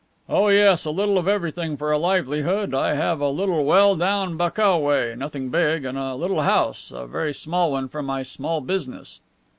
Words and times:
"Oh, 0.27 0.47
yes, 0.47 0.85
a 0.85 0.89
little 0.89 1.19
of 1.19 1.27
everything 1.27 1.77
for 1.77 1.91
a 1.91 1.97
livelihood. 1.99 2.73
I 2.73 2.95
have 2.95 3.21
a 3.21 3.29
little 3.29 3.63
well 3.65 3.95
down 3.95 4.35
Bakou 4.35 4.79
way, 4.79 5.13
nothing 5.15 5.49
big; 5.51 5.85
and 5.85 5.95
a 5.95 6.15
little 6.15 6.41
house, 6.41 6.89
a 6.91 7.05
very 7.05 7.35
small 7.35 7.71
one 7.71 7.87
for 7.87 8.01
my 8.01 8.23
small 8.23 8.61
business." 8.61 9.21